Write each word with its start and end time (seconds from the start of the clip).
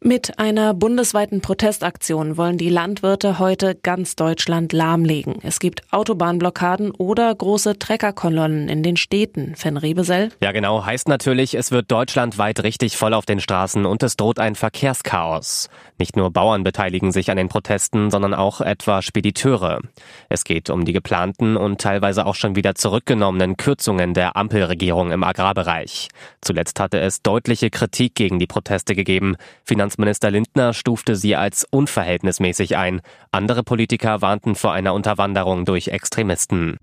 Mit 0.00 0.38
einer 0.38 0.74
bundesweiten 0.74 1.40
Protestaktion 1.40 2.36
wollen 2.36 2.56
die 2.56 2.68
Landwirte 2.68 3.40
heute 3.40 3.74
ganz 3.74 4.14
Deutschland 4.14 4.72
lahmlegen. 4.72 5.40
Es 5.42 5.58
gibt 5.58 5.82
Autobahnblockaden 5.92 6.92
oder 6.92 7.34
große 7.34 7.80
Treckerkolonnen 7.80 8.68
in 8.68 8.84
den 8.84 8.96
Städten. 8.96 9.56
Fenn 9.56 9.76
Rebesell? 9.76 10.30
Ja, 10.40 10.52
genau. 10.52 10.86
Heißt 10.86 11.08
natürlich, 11.08 11.54
es 11.54 11.72
wird 11.72 11.90
deutschlandweit 11.90 12.62
richtig 12.62 12.96
voll 12.96 13.12
auf 13.12 13.26
den 13.26 13.40
Straßen 13.40 13.86
und 13.86 14.04
es 14.04 14.16
droht 14.16 14.38
ein 14.38 14.54
Verkehrschaos. 14.54 15.68
Nicht 15.98 16.16
nur 16.16 16.30
Bauern 16.30 16.62
beteiligen 16.62 17.10
sich 17.10 17.32
an 17.32 17.36
den 17.36 17.48
Protesten, 17.48 18.12
sondern 18.12 18.34
auch 18.34 18.60
etwa 18.60 19.02
Spediteure. 19.02 19.80
Es 20.28 20.44
geht 20.44 20.70
um 20.70 20.84
die 20.84 20.92
geplanten 20.92 21.56
und 21.56 21.80
teilweise 21.80 22.24
auch 22.24 22.36
schon 22.36 22.54
wieder 22.54 22.76
zurückgenommenen 22.76 23.56
Kürzungen 23.56 24.14
der 24.14 24.36
Ampelregierung 24.36 25.10
im 25.10 25.24
Agrarbereich. 25.24 26.06
Zuletzt 26.40 26.78
hatte 26.78 27.00
es 27.00 27.20
deutliche 27.22 27.70
Kritik 27.70 28.14
gegen 28.14 28.38
die 28.38 28.46
Proteste 28.46 28.94
gegeben. 28.94 29.34
Finanzminister 29.88 30.30
Lindner 30.30 30.74
stufte 30.74 31.16
sie 31.16 31.34
als 31.34 31.66
unverhältnismäßig 31.70 32.76
ein. 32.76 33.00
Andere 33.32 33.62
Politiker 33.62 34.20
warnten 34.20 34.54
vor 34.54 34.74
einer 34.74 34.92
Unterwanderung 34.92 35.64
durch 35.64 35.88
Extremisten. 35.88 36.76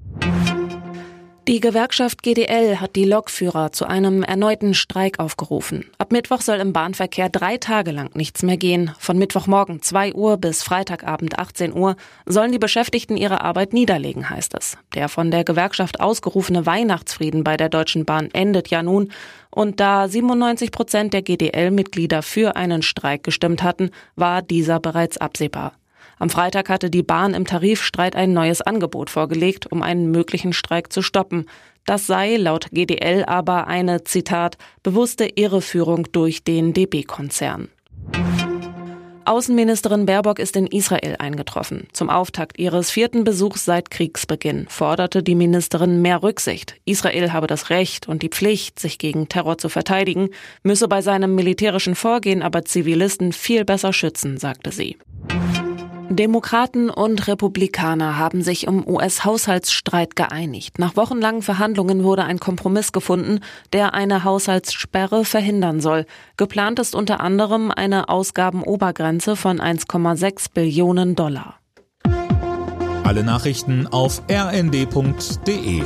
Die 1.48 1.60
Gewerkschaft 1.60 2.24
GDL 2.24 2.78
hat 2.82 2.96
die 2.96 3.06
Lokführer 3.06 3.72
zu 3.72 3.86
einem 3.86 4.24
erneuten 4.24 4.74
Streik 4.74 5.20
aufgerufen. 5.20 5.86
Ab 6.00 6.12
Mittwoch 6.12 6.42
soll 6.42 6.58
im 6.58 6.74
Bahnverkehr 6.74 7.30
drei 7.30 7.58
Tage 7.58 7.92
lang 7.92 8.10
nichts 8.16 8.42
mehr 8.42 8.58
gehen. 8.58 8.96
Von 8.98 9.20
Mittwochmorgen 9.20 9.80
2 9.80 10.16
Uhr 10.16 10.38
bis 10.38 10.64
Freitagabend 10.64 11.38
18 11.38 11.72
Uhr 11.72 11.98
sollen 12.26 12.52
die 12.52 12.58
Beschäftigten 12.58 13.16
ihre 13.16 13.42
Arbeit 13.42 13.74
niederlegen, 13.74 14.28
heißt 14.28 14.56
es. 14.58 14.80
Der 14.96 15.08
von 15.08 15.30
der 15.30 15.44
Gewerkschaft 15.44 16.00
ausgerufene 16.00 16.66
Weihnachtsfrieden 16.66 17.44
bei 17.44 17.58
der 17.58 17.70
Deutschen 17.70 18.06
Bahn 18.06 18.32
endet 18.34 18.70
ja 18.70 18.82
nun. 18.82 19.12
Und 19.52 19.80
da 19.80 20.08
97 20.08 20.72
Prozent 20.72 21.14
der 21.14 21.22
GDL-Mitglieder 21.22 22.24
für 22.24 22.56
einen 22.56 22.82
Streik 22.82 23.24
gestimmt 23.24 23.62
hatten, 23.62 23.92
war 24.16 24.42
dieser 24.42 24.80
bereits 24.80 25.20
absehbar. 25.20 25.74
Am 26.20 26.30
Freitag 26.30 26.70
hatte 26.70 26.90
die 26.90 27.04
Bahn 27.04 27.34
im 27.34 27.46
Tarifstreit 27.46 28.16
ein 28.16 28.34
neues 28.34 28.62
Angebot 28.62 29.10
vorgelegt, 29.10 29.72
um 29.72 29.82
einen 29.82 30.12
möglichen 30.12 30.54
Streik 30.54 30.92
zu 30.92 31.02
stoppen. 31.02 31.46
Das 31.86 32.08
sei 32.08 32.38
laut 32.38 32.70
GDL 32.72 33.26
aber 33.26 33.68
eine, 33.68 34.04
Zitat, 34.04 34.58
bewusste 34.82 35.26
Irreführung 35.26 36.08
durch 36.12 36.44
den 36.44 36.74
DB-Konzern. 36.74 37.70
Außenministerin 39.26 40.06
Baerbock 40.06 40.38
ist 40.38 40.56
in 40.56 40.68
Israel 40.68 41.16
eingetroffen. 41.18 41.88
Zum 41.94 42.12
Auftakt 42.12 42.60
ihres 42.60 42.92
vierten 42.92 43.24
Besuchs 43.24 43.66
seit 43.66 43.90
Kriegsbeginn 43.90 44.68
forderte 44.70 45.24
die 45.24 45.34
Ministerin 45.34 46.02
mehr 46.02 46.22
Rücksicht. 46.22 46.76
Israel 46.86 47.34
habe 47.34 47.48
das 47.48 47.72
Recht 47.72 48.08
und 48.08 48.22
die 48.22 48.30
Pflicht, 48.30 48.78
sich 48.78 49.00
gegen 49.00 49.28
Terror 49.28 49.58
zu 49.58 49.68
verteidigen, 49.68 50.30
müsse 50.62 50.88
bei 50.88 51.02
seinem 51.02 51.34
militärischen 51.34 51.96
Vorgehen 51.96 52.44
aber 52.44 52.66
Zivilisten 52.66 53.34
viel 53.34 53.66
besser 53.66 53.94
schützen, 53.94 54.38
sagte 54.38 54.72
sie. 54.72 54.98
Demokraten 56.10 56.90
und 56.90 57.28
Republikaner 57.28 58.18
haben 58.18 58.42
sich 58.42 58.68
im 58.68 58.88
US-Haushaltsstreit 58.88 60.16
geeinigt. 60.16 60.80
Nach 60.80 60.96
wochenlangen 60.96 61.42
Verhandlungen 61.42 62.04
wurde 62.04 62.24
ein 62.24 62.40
Kompromiss 62.40 62.92
gefunden, 62.92 63.40
der 63.74 63.94
eine 63.94 64.24
Haushaltssperre 64.24 65.26
verhindern 65.26 65.82
soll. 65.82 66.06
Geplant 66.38 66.80
ist 66.80 66.96
unter 66.96 67.22
anderem 67.22 67.72
eine 67.72 68.10
Ausgabenobergrenze 68.10 69.36
von 69.36 69.60
1,6 69.60 70.48
Billionen 70.54 71.16
Dollar. 71.16 71.60
Alle 73.04 73.24
Nachrichten 73.24 73.88
auf 73.88 74.22
rnd.de 74.30 75.84